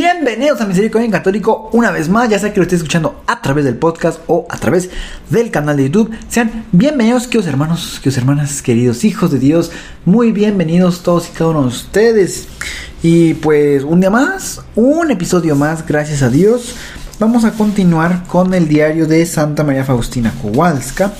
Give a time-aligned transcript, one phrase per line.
[0.00, 3.64] Bienvenidos a Misericordia Católico una vez más, ya sea que lo esté escuchando a través
[3.64, 4.90] del podcast o a través
[5.28, 6.16] del canal de YouTube.
[6.28, 9.72] Sean bienvenidos, queridos hermanos, queridos hermanas, queridos hijos de Dios,
[10.04, 12.46] muy bienvenidos todos y cada uno de ustedes.
[13.02, 16.76] Y pues un día más, un episodio más, gracias a Dios.
[17.18, 21.12] Vamos a continuar con el diario de Santa María Faustina Kowalska.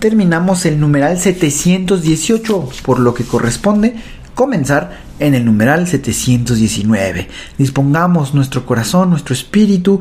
[0.00, 3.96] Terminamos el numeral 718, por lo que corresponde
[4.38, 7.28] comenzar en el numeral 719.
[7.58, 9.98] Dispongamos nuestro corazón, nuestro espíritu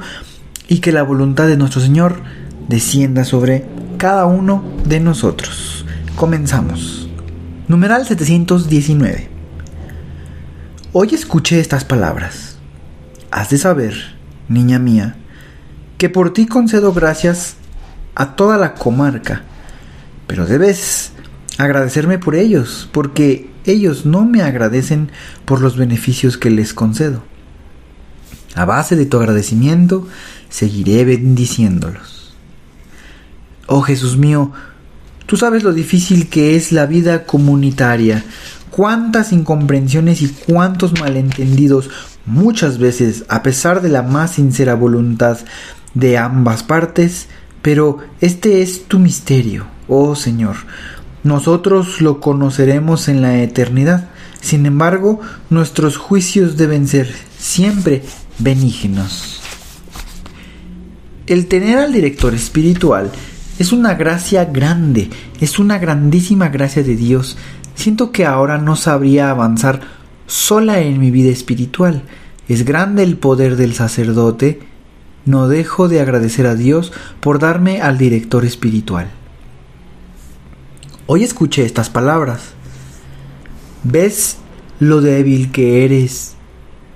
[0.67, 2.21] y que la voluntad de nuestro Señor
[2.67, 3.65] descienda sobre
[3.97, 5.85] cada uno de nosotros.
[6.15, 7.09] Comenzamos.
[7.67, 9.27] Numeral 719.
[10.93, 12.59] Hoy escuché estas palabras.
[13.31, 13.95] Has de saber,
[14.49, 15.15] niña mía,
[15.97, 17.55] que por ti concedo gracias
[18.13, 19.41] a toda la comarca,
[20.27, 21.11] pero debes
[21.57, 25.11] agradecerme por ellos, porque ellos no me agradecen
[25.45, 27.23] por los beneficios que les concedo.
[28.55, 30.07] A base de tu agradecimiento,
[30.49, 32.35] seguiré bendiciéndolos.
[33.67, 34.51] Oh Jesús mío,
[35.25, 38.23] tú sabes lo difícil que es la vida comunitaria,
[38.71, 41.89] cuántas incomprensiones y cuántos malentendidos
[42.25, 45.37] muchas veces, a pesar de la más sincera voluntad
[45.93, 47.27] de ambas partes,
[47.61, 50.55] pero este es tu misterio, oh Señor,
[51.27, 54.09] nosotros lo conoceremos en la eternidad.
[54.41, 58.03] Sin embargo, nuestros juicios deben ser siempre
[58.39, 59.41] benignos.
[61.27, 63.11] El tener al director espiritual
[63.59, 65.09] es una gracia grande,
[65.41, 67.37] es una grandísima gracia de Dios.
[67.75, 69.81] Siento que ahora no sabría avanzar
[70.27, 72.03] sola en mi vida espiritual.
[72.47, 74.61] Es grande el poder del sacerdote.
[75.25, 79.09] No dejo de agradecer a Dios por darme al director espiritual.
[81.09, 82.49] Hoy escuché estas palabras.
[83.85, 84.39] ¿Ves
[84.81, 86.35] lo débil que eres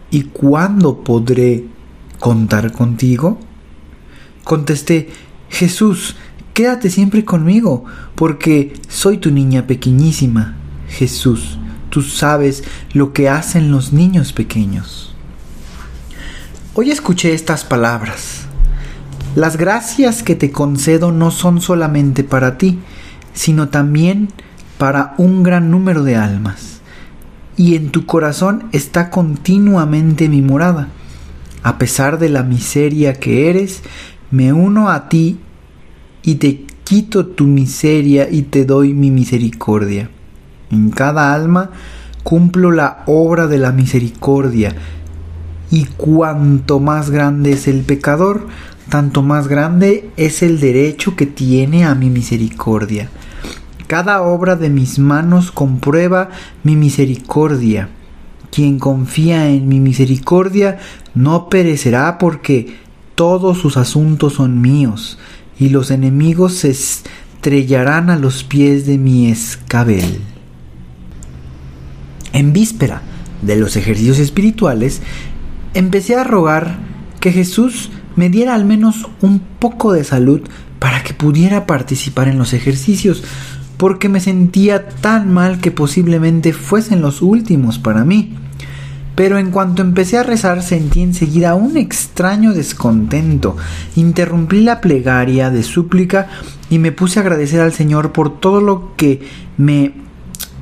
[0.09, 1.67] y cuándo podré
[2.19, 3.39] contar contigo?
[4.43, 5.09] Contesté,
[5.47, 6.17] Jesús,
[6.53, 7.85] quédate siempre conmigo,
[8.15, 10.57] porque soy tu niña pequeñísima.
[10.89, 11.57] Jesús,
[11.89, 15.15] tú sabes lo que hacen los niños pequeños.
[16.73, 18.41] Hoy escuché estas palabras.
[19.35, 22.79] Las gracias que te concedo no son solamente para ti,
[23.33, 24.29] sino también
[24.77, 26.81] para un gran número de almas.
[27.57, 30.87] Y en tu corazón está continuamente mi morada.
[31.63, 33.83] A pesar de la miseria que eres,
[34.31, 35.39] me uno a ti
[36.23, 40.09] y te quito tu miseria y te doy mi misericordia.
[40.71, 41.71] En cada alma
[42.23, 44.75] cumplo la obra de la misericordia,
[45.71, 48.47] y cuanto más grande es el pecador,
[48.89, 53.09] tanto más grande es el derecho que tiene a mi misericordia.
[53.87, 56.29] Cada obra de mis manos comprueba
[56.63, 57.89] mi misericordia.
[58.51, 60.79] Quien confía en mi misericordia
[61.13, 62.77] no perecerá porque
[63.15, 65.17] todos sus asuntos son míos,
[65.59, 70.21] y los enemigos se estrellarán a los pies de mi escabel.
[72.33, 73.01] En víspera
[73.41, 75.01] de los ejercicios espirituales,
[75.73, 76.79] empecé a rogar
[77.19, 77.89] que Jesús
[78.21, 80.41] me diera al menos un poco de salud
[80.77, 83.23] para que pudiera participar en los ejercicios,
[83.77, 88.35] porque me sentía tan mal que posiblemente fuesen los últimos para mí.
[89.15, 93.57] Pero en cuanto empecé a rezar sentí enseguida un extraño descontento.
[93.95, 96.27] Interrumpí la plegaria de súplica
[96.69, 99.19] y me puse a agradecer al Señor por todo lo que
[99.57, 99.93] me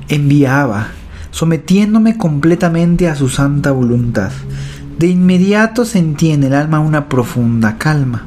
[0.08, 0.92] enviaba,
[1.30, 4.32] sometiéndome completamente a su santa voluntad.
[5.00, 8.26] De inmediato sentí en el alma una profunda calma.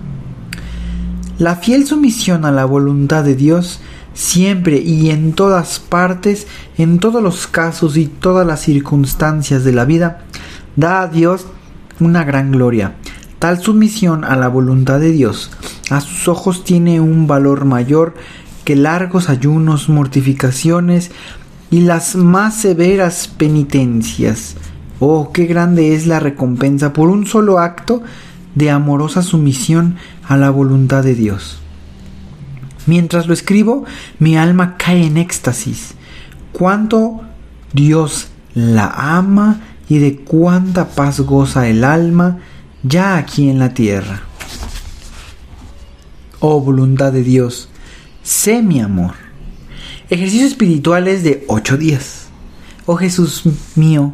[1.37, 3.79] La fiel sumisión a la voluntad de Dios
[4.15, 6.47] siempre y en todas partes,
[6.79, 10.23] en todos los casos y todas las circunstancias de la vida,
[10.75, 11.45] da a Dios
[11.99, 12.95] una gran gloria.
[13.37, 15.51] Tal sumisión a la voluntad de Dios
[15.91, 18.15] a sus ojos tiene un valor mayor
[18.65, 21.11] que largos ayunos, mortificaciones
[21.69, 24.55] y las más severas penitencias.
[25.05, 28.01] Oh, qué grande es la recompensa por un solo acto
[28.55, 31.59] de amorosa sumisión a la voluntad de Dios.
[32.85, 33.83] Mientras lo escribo,
[34.19, 35.95] mi alma cae en éxtasis.
[36.53, 37.19] Cuánto
[37.73, 39.59] Dios la ama
[39.89, 42.37] y de cuánta paz goza el alma
[42.81, 44.21] ya aquí en la tierra.
[46.39, 47.67] Oh voluntad de Dios,
[48.23, 49.15] sé mi amor.
[50.09, 52.27] Ejercicios espirituales de ocho días.
[52.85, 53.43] Oh Jesús
[53.75, 54.13] mío,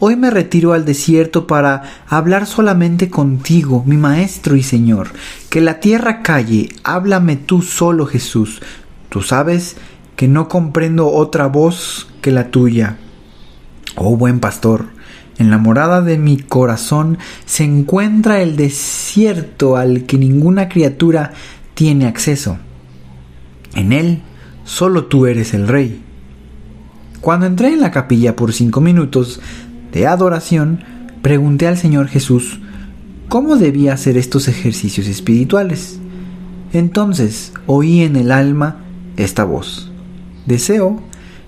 [0.00, 5.10] hoy me retiro al desierto para hablar solamente contigo, mi Maestro y Señor.
[5.50, 8.60] Que la tierra calle, háblame tú solo Jesús.
[9.10, 9.76] Tú sabes
[10.16, 12.96] que no comprendo otra voz que la tuya.
[13.96, 14.86] Oh buen pastor,
[15.38, 21.32] en la morada de mi corazón se encuentra el desierto al que ninguna criatura
[21.74, 22.58] tiene acceso.
[23.74, 24.22] En él
[24.64, 26.02] solo tú eres el rey.
[27.20, 29.40] Cuando entré en la capilla por cinco minutos
[29.92, 30.84] de adoración,
[31.22, 32.60] pregunté al Señor Jesús
[33.28, 35.98] cómo debía hacer estos ejercicios espirituales.
[36.72, 38.76] Entonces oí en el alma
[39.16, 39.90] esta voz.
[40.46, 41.00] Deseo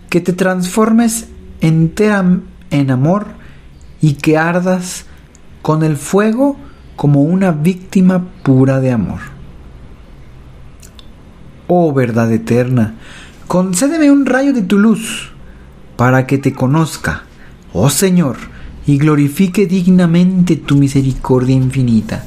[0.08, 1.28] que te transformes
[1.60, 2.40] entera
[2.70, 3.26] en amor
[4.00, 5.06] y que ardas
[5.62, 6.56] con el fuego
[6.96, 9.20] como una víctima pura de amor.
[11.68, 12.96] Oh verdad eterna,
[13.48, 15.32] concédeme un rayo de tu luz
[15.96, 17.22] para que te conozca,
[17.72, 18.36] oh Señor,
[18.86, 22.24] y glorifique dignamente tu misericordia infinita,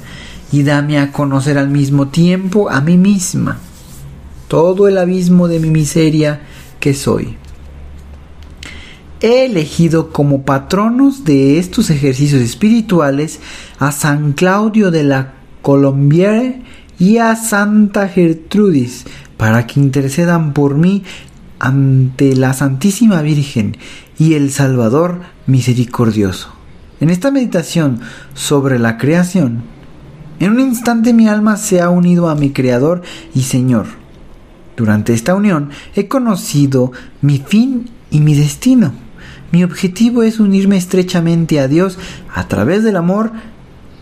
[0.52, 3.60] y dame a conocer al mismo tiempo a mí misma
[4.48, 6.42] todo el abismo de mi miseria
[6.80, 7.36] que soy.
[9.22, 13.40] He elegido como patronos de estos ejercicios espirituales
[13.80, 16.62] a San Claudio de la Colombiere
[17.00, 19.06] y a Santa Gertrudis
[19.38, 21.04] para que intercedan por mí
[21.60, 23.78] ante la Santísima Virgen
[24.18, 26.50] y el Salvador misericordioso.
[27.00, 28.00] En esta meditación
[28.34, 29.64] sobre la creación,
[30.40, 33.02] en un instante mi alma se ha unido a mi Creador
[33.34, 33.86] y Señor.
[34.76, 36.92] Durante esta unión he conocido
[37.22, 38.94] mi fin y mi destino.
[39.52, 41.98] Mi objetivo es unirme estrechamente a Dios
[42.34, 43.32] a través del amor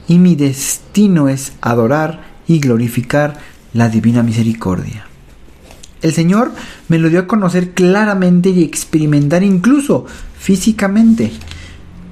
[0.07, 3.39] y mi destino es adorar y glorificar
[3.74, 5.06] la divina misericordia.
[6.03, 6.51] El Señor
[6.89, 10.05] me lo dio a conocer claramente y experimentar incluso
[10.38, 11.31] físicamente.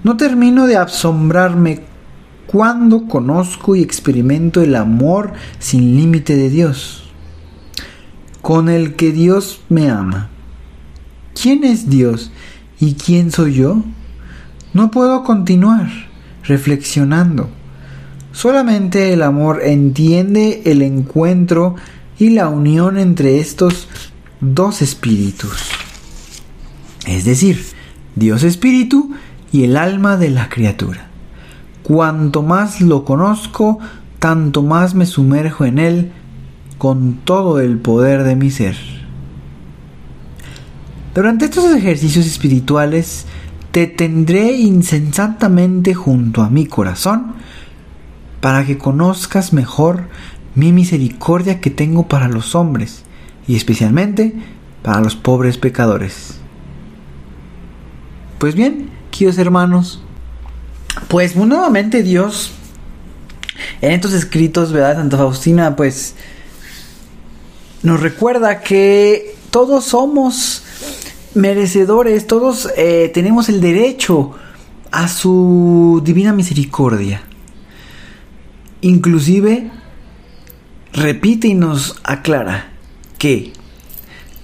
[0.03, 1.81] No termino de asombrarme
[2.47, 7.03] cuando conozco y experimento el amor sin límite de Dios,
[8.41, 10.29] con el que Dios me ama.
[11.35, 12.31] ¿Quién es Dios
[12.81, 13.83] ¿Y quién soy yo?
[14.73, 15.87] No puedo continuar
[16.43, 17.47] reflexionando.
[18.31, 21.75] Solamente el amor entiende el encuentro
[22.21, 23.87] y la unión entre estos
[24.41, 25.71] dos espíritus.
[27.07, 27.65] Es decir,
[28.15, 29.15] Dios espíritu
[29.51, 31.07] y el alma de la criatura.
[31.81, 33.79] Cuanto más lo conozco,
[34.19, 36.11] tanto más me sumerjo en él
[36.77, 38.77] con todo el poder de mi ser.
[41.15, 43.25] Durante estos ejercicios espirituales
[43.71, 47.33] te tendré insensatamente junto a mi corazón
[48.41, 50.03] para que conozcas mejor
[50.55, 53.03] mi misericordia que tengo para los hombres
[53.47, 54.33] y especialmente
[54.83, 56.35] para los pobres pecadores.
[58.37, 60.01] Pues bien, queridos hermanos,
[61.07, 62.53] pues nuevamente Dios
[63.81, 64.95] en estos escritos, ¿verdad?
[64.95, 66.15] Santa Faustina, pues
[67.83, 70.63] nos recuerda que todos somos
[71.33, 74.33] merecedores, todos eh, tenemos el derecho
[74.91, 77.23] a su divina misericordia.
[78.81, 79.71] Inclusive
[80.93, 82.71] repite y nos aclara
[83.17, 83.53] que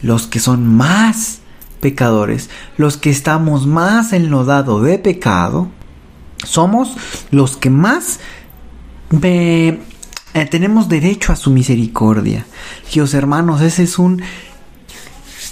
[0.01, 1.39] los que son más
[1.80, 5.70] pecadores, los que estamos más enlodados de pecado,
[6.44, 6.96] somos
[7.32, 8.20] los que más
[9.22, 9.80] eh,
[10.50, 12.46] tenemos derecho a su misericordia.
[12.94, 14.22] Dios hermanos, ese es un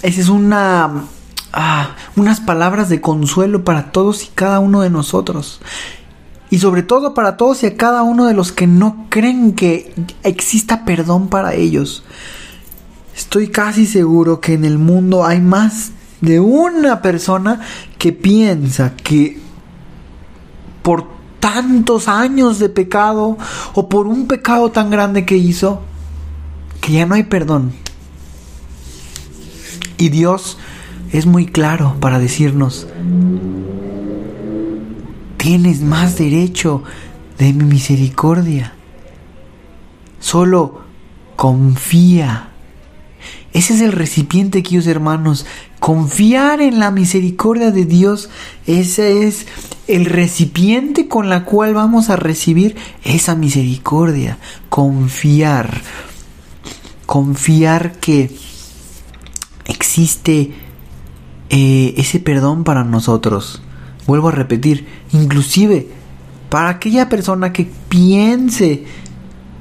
[0.02, 1.04] ese es una
[1.52, 5.60] ah, unas palabras de consuelo para todos y cada uno de nosotros.
[6.50, 9.92] Y sobre todo para todos y a cada uno de los que no creen que
[10.22, 12.04] exista perdón para ellos.
[13.16, 17.60] Estoy casi seguro que en el mundo hay más de una persona
[17.98, 19.40] que piensa que
[20.82, 21.08] por
[21.40, 23.38] tantos años de pecado
[23.74, 25.82] o por un pecado tan grande que hizo,
[26.80, 27.72] que ya no hay perdón.
[29.98, 30.58] Y Dios
[31.12, 32.86] es muy claro para decirnos,
[35.46, 36.82] tienes más derecho
[37.38, 38.72] de mi misericordia.
[40.18, 40.80] Solo
[41.36, 42.48] confía.
[43.52, 45.46] Ese es el recipiente, queridos hermanos.
[45.78, 48.28] Confiar en la misericordia de Dios,
[48.66, 49.46] ese es
[49.86, 52.74] el recipiente con la cual vamos a recibir
[53.04, 54.38] esa misericordia.
[54.68, 55.80] Confiar.
[57.06, 58.36] Confiar que
[59.64, 60.54] existe
[61.50, 63.62] eh, ese perdón para nosotros.
[64.06, 65.88] Vuelvo a repetir, inclusive
[66.48, 68.84] para aquella persona que piense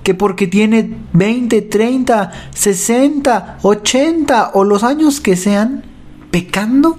[0.04, 5.84] que porque tiene 20, 30, 60, 80 o los años que sean,
[6.30, 6.98] pecando,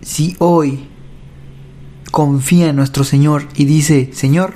[0.00, 0.86] si hoy
[2.10, 4.54] confía en nuestro Señor y dice, Señor,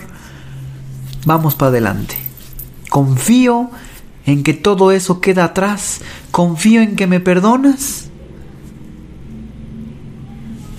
[1.26, 2.16] vamos para adelante.
[2.88, 3.70] Confío
[4.24, 6.00] en que todo eso queda atrás.
[6.30, 8.07] Confío en que me perdonas.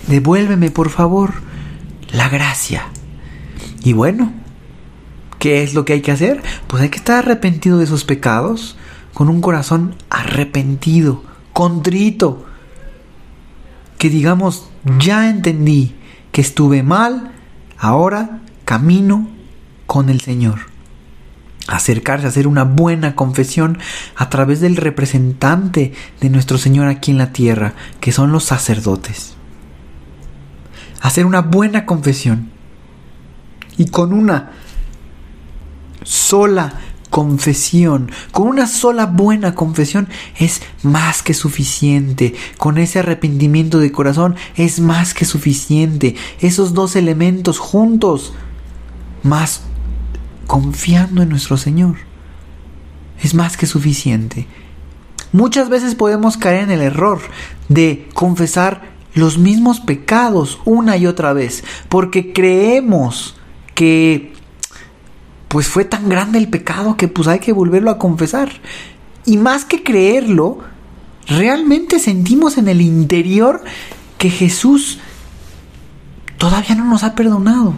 [0.09, 1.33] Devuélveme, por favor,
[2.11, 2.87] la gracia.
[3.83, 4.33] Y bueno,
[5.37, 6.41] ¿qué es lo que hay que hacer?
[6.65, 8.75] Pues hay que estar arrepentido de sus pecados,
[9.13, 11.23] con un corazón arrepentido,
[11.53, 12.47] contrito,
[13.99, 15.95] que digamos, ya entendí
[16.31, 17.31] que estuve mal,
[17.77, 19.29] ahora camino
[19.85, 20.61] con el Señor.
[21.67, 23.77] Acercarse a hacer una buena confesión
[24.15, 29.35] a través del representante de nuestro Señor aquí en la tierra, que son los sacerdotes
[31.01, 32.49] hacer una buena confesión.
[33.77, 34.51] Y con una
[36.03, 36.73] sola
[37.09, 42.35] confesión, con una sola buena confesión es más que suficiente.
[42.57, 46.15] Con ese arrepentimiento de corazón es más que suficiente.
[46.39, 48.33] Esos dos elementos juntos,
[49.23, 49.61] más
[50.47, 51.95] confiando en nuestro Señor,
[53.21, 54.47] es más que suficiente.
[55.31, 57.21] Muchas veces podemos caer en el error
[57.67, 63.35] de confesar los mismos pecados una y otra vez, porque creemos
[63.75, 64.33] que
[65.47, 68.49] pues fue tan grande el pecado que pues hay que volverlo a confesar.
[69.25, 70.59] Y más que creerlo,
[71.27, 73.63] realmente sentimos en el interior
[74.17, 74.99] que Jesús
[76.37, 77.73] todavía no nos ha perdonado.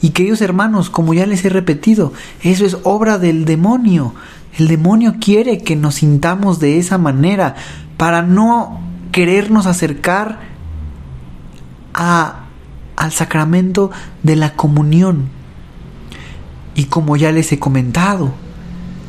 [0.00, 2.12] Y queridos hermanos, como ya les he repetido,
[2.42, 4.14] eso es obra del demonio.
[4.56, 7.54] El demonio quiere que nos sintamos de esa manera
[7.96, 8.80] para no
[9.12, 10.47] querernos acercar
[11.98, 12.46] a,
[12.96, 13.90] al sacramento
[14.22, 15.28] de la comunión.
[16.74, 18.32] Y como ya les he comentado,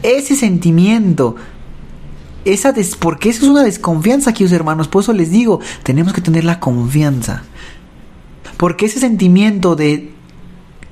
[0.01, 1.35] ese sentimiento,
[2.43, 6.21] esa des porque eso es una desconfianza, queridos hermanos, por eso les digo, tenemos que
[6.21, 7.43] tener la confianza.
[8.57, 10.11] Porque ese sentimiento de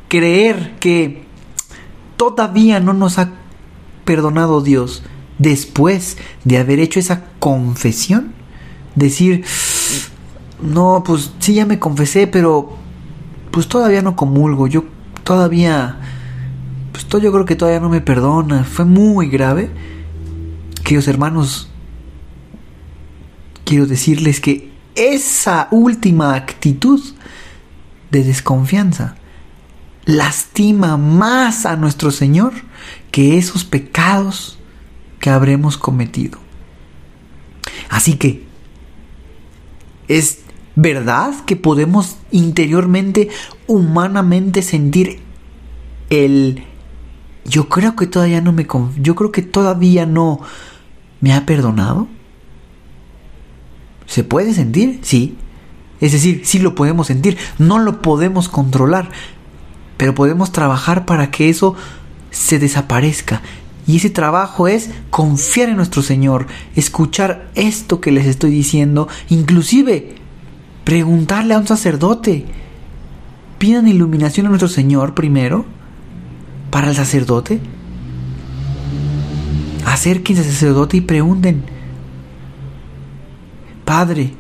[0.08, 1.24] creer que
[2.16, 3.32] todavía no nos ha
[4.06, 5.04] perdonado Dios
[5.39, 8.34] después de haber hecho esa confesión,
[8.96, 9.44] decir,
[10.62, 12.76] no, pues sí, ya me confesé, pero
[13.52, 14.86] pues todavía no comulgo, yo
[15.24, 15.98] todavía,
[16.92, 19.70] pues yo creo que todavía no me perdona, fue muy grave.
[20.84, 21.70] Queridos hermanos,
[23.66, 27.02] quiero decirles que esa última actitud
[28.10, 29.16] de desconfianza
[30.06, 32.54] lastima más a nuestro Señor
[33.12, 34.58] que esos pecados
[35.20, 36.40] que habremos cometido.
[37.90, 38.46] Así que
[40.08, 40.40] es
[40.78, 43.30] verdad que podemos interiormente,
[43.66, 45.20] humanamente sentir
[46.10, 46.64] el
[47.46, 48.68] yo creo que todavía no me
[49.02, 50.40] yo creo que todavía no
[51.20, 52.08] me ha perdonado.
[54.06, 55.00] ¿Se puede sentir?
[55.02, 55.36] Sí.
[56.00, 59.10] Es decir, sí lo podemos sentir, no lo podemos controlar,
[59.98, 61.76] pero podemos trabajar para que eso
[62.30, 63.42] se desaparezca
[63.88, 70.18] y ese trabajo es confiar en nuestro Señor, escuchar esto que les estoy diciendo, inclusive
[70.88, 72.46] preguntarle a un sacerdote.
[73.58, 75.65] Pidan iluminación a nuestro Señor primero,
[76.72, 77.60] para el sacerdote.
[79.86, 81.65] Acérquense al sacerdote y pregunten,
[83.84, 84.32] Padre,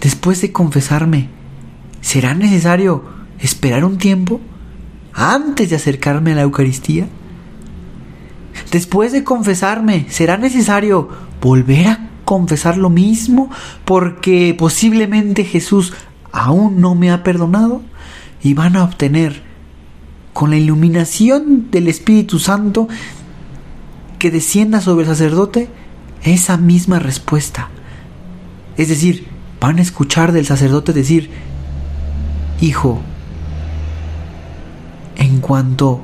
[0.00, 1.28] después de confesarme,
[2.02, 3.02] ¿será necesario
[3.40, 4.40] esperar un tiempo
[5.12, 7.08] antes de acercarme a la Eucaristía?
[8.70, 11.08] Después de confesarme, ¿será necesario
[11.40, 13.48] volver a confesar lo mismo
[13.86, 15.94] porque posiblemente Jesús
[16.32, 17.80] aún no me ha perdonado?
[18.42, 19.42] Y van a obtener
[20.34, 22.88] con la iluminación del Espíritu Santo
[24.18, 25.70] que descienda sobre el sacerdote
[26.22, 27.70] esa misma respuesta.
[28.76, 29.28] Es decir,
[29.60, 31.30] van a escuchar del sacerdote decir,
[32.60, 33.00] Hijo,
[35.16, 36.02] en cuanto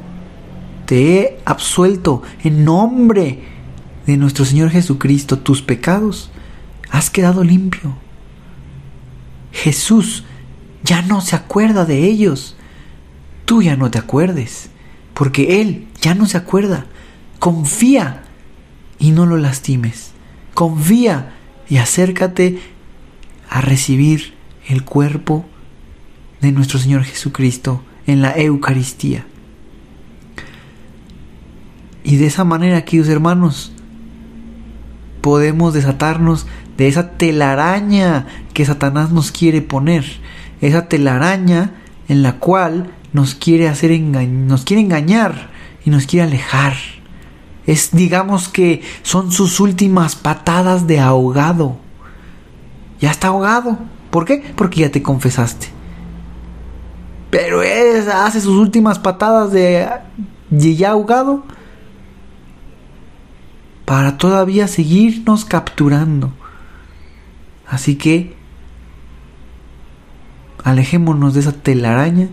[0.86, 3.51] te he absuelto en nombre
[4.06, 6.30] de nuestro Señor Jesucristo tus pecados,
[6.90, 7.96] has quedado limpio.
[9.52, 10.24] Jesús
[10.82, 12.56] ya no se acuerda de ellos.
[13.44, 14.70] Tú ya no te acuerdes,
[15.14, 16.86] porque Él ya no se acuerda.
[17.38, 18.22] Confía
[18.98, 20.12] y no lo lastimes.
[20.54, 21.34] Confía
[21.68, 22.60] y acércate
[23.48, 24.34] a recibir
[24.68, 25.44] el cuerpo
[26.40, 29.26] de nuestro Señor Jesucristo en la Eucaristía.
[32.04, 33.71] Y de esa manera, queridos hermanos,
[35.22, 40.04] podemos desatarnos de esa telaraña que Satanás nos quiere poner,
[40.60, 41.72] esa telaraña
[42.08, 45.50] en la cual nos quiere hacer nos quiere engañar
[45.84, 46.74] y nos quiere alejar.
[47.66, 51.78] Es digamos que son sus últimas patadas de ahogado.
[53.00, 53.78] Ya está ahogado.
[54.10, 54.42] ¿Por qué?
[54.56, 55.68] Porque ya te confesaste.
[57.30, 59.88] Pero él hace sus últimas patadas de
[60.50, 61.44] ya ahogado
[63.92, 66.32] para todavía seguirnos capturando.
[67.68, 68.34] Así que
[70.64, 72.30] alejémonos de esa telaraña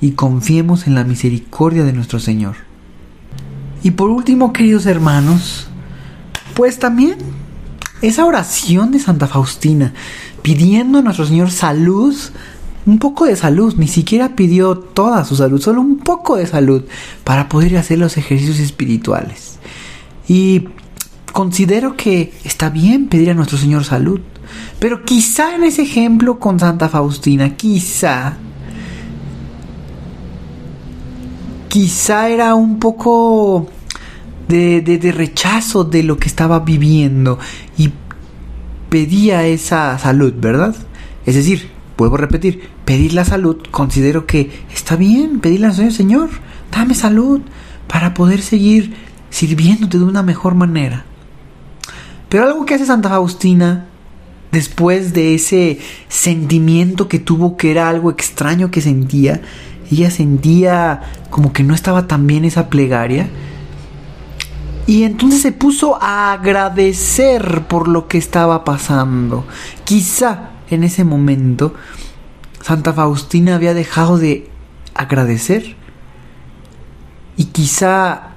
[0.00, 2.54] y confiemos en la misericordia de nuestro Señor.
[3.82, 5.66] Y por último, queridos hermanos,
[6.54, 7.16] pues también
[8.00, 9.92] esa oración de Santa Faustina
[10.40, 12.14] pidiendo a nuestro Señor salud,
[12.86, 16.84] un poco de salud, ni siquiera pidió toda su salud, solo un poco de salud
[17.24, 19.49] para poder hacer los ejercicios espirituales.
[20.30, 20.68] Y
[21.32, 24.20] considero que está bien pedir a nuestro Señor salud,
[24.78, 28.36] pero quizá en ese ejemplo con Santa Faustina, quizá
[31.66, 33.66] quizá era un poco
[34.46, 37.40] de, de, rechazo de lo que estaba viviendo
[37.76, 37.90] y
[38.88, 40.76] pedía esa salud, ¿verdad?
[41.26, 45.92] Es decir, vuelvo a repetir, pedir la salud, considero que está bien, pedirle al Señor,
[45.92, 46.30] Señor,
[46.70, 47.40] dame salud
[47.88, 51.04] para poder seguir sirviéndote de una mejor manera.
[52.28, 53.86] Pero algo que hace Santa Faustina
[54.52, 59.40] después de ese sentimiento que tuvo que era algo extraño que sentía,
[59.90, 63.28] ella sentía como que no estaba tan bien esa plegaria.
[64.86, 69.46] Y entonces se puso a agradecer por lo que estaba pasando.
[69.84, 71.74] Quizá en ese momento
[72.60, 74.48] Santa Faustina había dejado de
[74.94, 75.76] agradecer
[77.36, 78.29] y quizá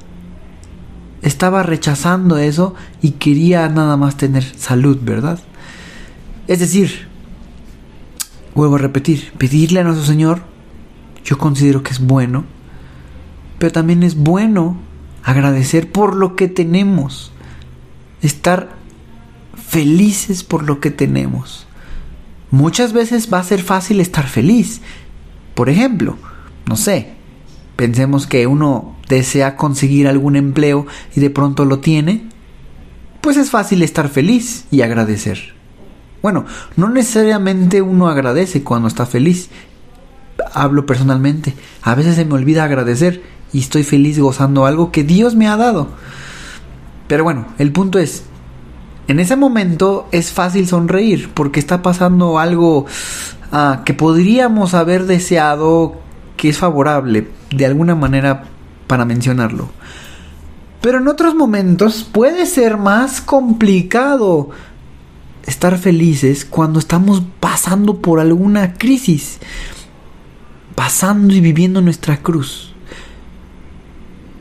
[1.24, 5.39] estaba rechazando eso y quería nada más tener salud, ¿verdad?
[6.48, 7.08] Es decir,
[8.53, 10.44] vuelvo a repetir, pedirle a nuestro Señor
[11.24, 12.43] yo considero que es bueno,
[13.58, 14.78] pero también es bueno
[15.24, 17.32] agradecer por lo que tenemos,
[18.21, 18.76] estar
[19.56, 21.65] felices por lo que tenemos.
[22.52, 24.82] Muchas veces va a ser fácil estar feliz.
[25.56, 26.17] Por ejemplo,
[26.67, 27.13] no sé,
[27.78, 32.30] pensemos que uno desea conseguir algún empleo y de pronto lo tiene,
[33.21, 35.54] pues es fácil estar feliz y agradecer.
[36.21, 36.45] Bueno,
[36.76, 39.49] no necesariamente uno agradece cuando está feliz,
[40.54, 41.54] hablo personalmente.
[41.82, 43.21] A veces se me olvida agradecer
[43.52, 45.89] y estoy feliz gozando algo que Dios me ha dado.
[47.08, 48.23] Pero bueno, el punto es,
[49.08, 52.86] en ese momento es fácil sonreír porque está pasando algo
[53.52, 56.02] ah, que podríamos haber deseado
[56.38, 58.45] que es favorable de alguna manera
[58.93, 59.71] para mencionarlo.
[60.79, 64.51] Pero en otros momentos puede ser más complicado
[65.47, 69.39] estar felices cuando estamos pasando por alguna crisis
[70.75, 72.75] pasando y viviendo nuestra cruz.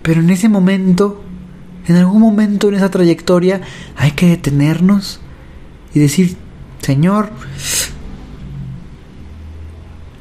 [0.03, 1.23] Pero en ese momento,
[1.87, 3.63] en algún momento en esa trayectoria,
[3.97, 5.19] hay que detenernos
[5.95, 6.37] y decir,
[6.83, 7.31] Señor,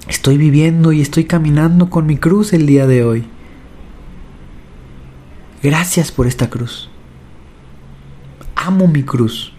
[0.08, 3.28] estoy viviendo y estoy caminando con mi cruz el día de hoy.
[5.63, 6.89] Gracias por esta cruz.
[8.56, 9.54] Amo mi cruz.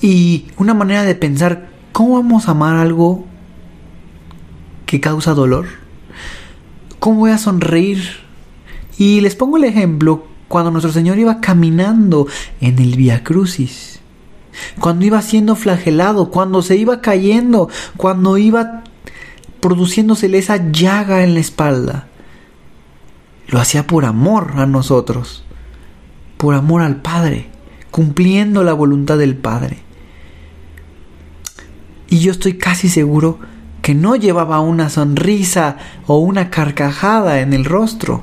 [0.00, 3.26] Y una manera de pensar, ¿cómo vamos a amar algo
[4.86, 5.66] que causa dolor?
[7.00, 8.02] ¿Cómo voy a sonreír?
[8.98, 12.26] Y les pongo el ejemplo cuando nuestro Señor iba caminando
[12.60, 14.00] en el Via Crucis,
[14.78, 18.84] cuando iba siendo flagelado, cuando se iba cayendo, cuando iba
[19.60, 22.09] produciéndosele esa llaga en la espalda.
[23.50, 25.44] Lo hacía por amor a nosotros,
[26.36, 27.48] por amor al Padre,
[27.90, 29.78] cumpliendo la voluntad del Padre.
[32.08, 33.40] Y yo estoy casi seguro
[33.82, 38.22] que no llevaba una sonrisa o una carcajada en el rostro.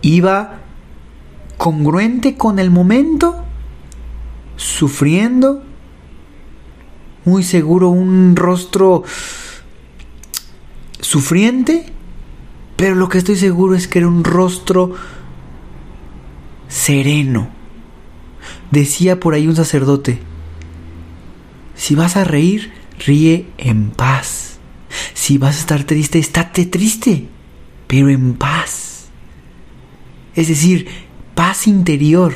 [0.00, 0.58] Iba
[1.58, 3.44] congruente con el momento,
[4.56, 5.62] sufriendo,
[7.26, 9.04] muy seguro un rostro
[11.00, 11.92] sufriente,
[12.82, 14.94] pero lo que estoy seguro es que era un rostro
[16.66, 17.48] sereno.
[18.72, 20.18] Decía por ahí un sacerdote,
[21.76, 24.58] si vas a reír, ríe en paz.
[25.14, 27.28] Si vas a estar triste, estate triste,
[27.86, 29.10] pero en paz.
[30.34, 30.88] Es decir,
[31.36, 32.34] paz interior.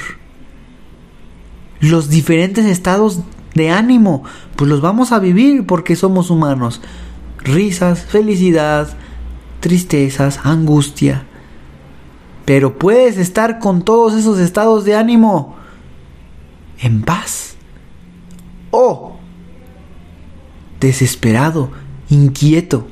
[1.80, 3.18] Los diferentes estados
[3.56, 4.22] de ánimo,
[4.54, 6.82] pues los vamos a vivir porque somos humanos.
[7.38, 8.96] Risas, felicidad,
[9.60, 11.24] tristezas, angustia.
[12.44, 15.56] Pero puedes estar con todos esos estados de ánimo
[16.78, 17.56] en paz.
[18.70, 19.16] O
[20.80, 21.70] desesperado,
[22.08, 22.86] inquieto.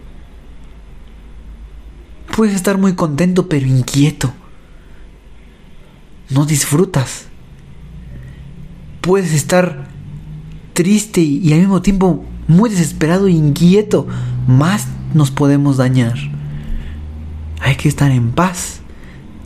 [2.35, 4.33] Puedes estar muy contento pero inquieto.
[6.31, 7.27] No disfrutas.
[9.01, 9.89] Puedes estar
[10.73, 14.07] triste y, al mismo tiempo muy desesperado e inquieto.
[14.49, 16.15] Más nos podemos dañar.
[17.75, 18.83] Hay que estar en paz,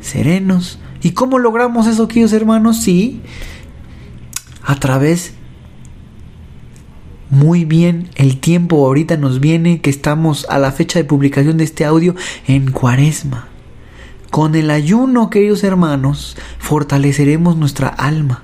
[0.03, 0.79] serenos.
[1.01, 2.77] ¿Y cómo logramos eso, queridos hermanos?
[2.83, 3.23] Sí,
[4.63, 5.33] a través
[7.31, 11.65] muy bien el tiempo ahorita nos viene que estamos a la fecha de publicación de
[11.65, 13.49] este audio en cuaresma.
[14.31, 18.43] Con el ayuno, queridos hermanos, fortaleceremos nuestra alma.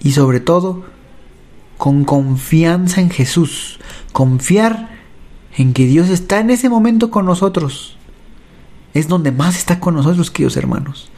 [0.00, 0.84] Y sobre todo,
[1.76, 3.80] con confianza en Jesús.
[4.12, 4.93] Confiar
[5.56, 7.96] en que Dios está en ese momento con nosotros.
[8.92, 11.10] Es donde más está con nosotros, queridos hermanos.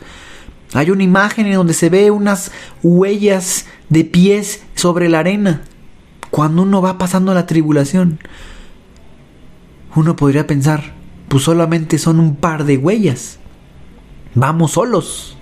[0.75, 5.63] Hay una imagen en donde se ve unas huellas de pies sobre la arena
[6.31, 8.19] cuando uno va pasando la tribulación.
[9.95, 10.95] Uno podría pensar,
[11.29, 13.39] pues solamente son un par de huellas.
[14.35, 15.37] Vamos solos.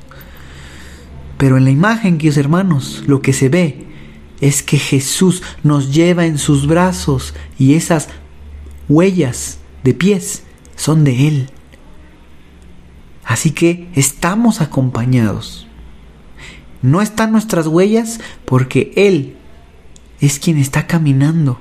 [1.39, 3.87] Pero en la imagen, queridos hermanos, lo que se ve
[4.41, 8.09] es que Jesús nos lleva en sus brazos y esas
[8.89, 10.43] huellas de pies
[10.77, 11.51] son de Él.
[13.25, 15.67] Así que estamos acompañados.
[16.83, 19.37] No están nuestras huellas porque Él
[20.21, 21.59] es quien está caminando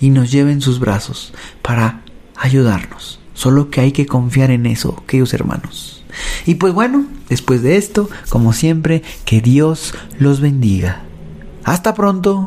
[0.00, 2.02] y nos lleva en sus brazos para
[2.36, 3.20] ayudarnos.
[3.34, 6.04] Solo que hay que confiar en eso, queridos hermanos.
[6.46, 11.02] Y pues bueno, después de esto, como siempre, que Dios los bendiga.
[11.64, 12.46] Hasta pronto.